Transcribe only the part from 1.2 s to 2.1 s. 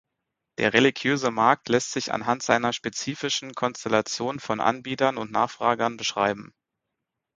Markt lässt